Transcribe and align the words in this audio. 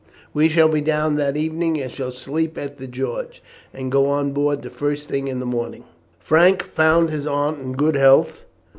We 0.33 0.49
shall 0.49 0.67
be 0.67 0.81
down 0.81 1.15
that 1.17 1.37
evening, 1.37 1.79
and 1.79 1.91
shall 1.91 2.09
sleep 2.09 2.57
at 2.57 2.77
the 2.79 2.87
George, 2.87 3.43
and 3.71 3.91
go 3.91 4.07
on 4.09 4.31
board 4.31 4.63
the 4.63 4.71
first 4.71 5.07
thing 5.07 5.27
in 5.27 5.39
the 5.39 5.45
morning." 5.45 5.83
Frank 6.17 6.63
found 6.63 7.11
his 7.11 7.27
aunt 7.27 7.59
in 7.59 7.73
good 7.73 7.97
health. 7.97 8.43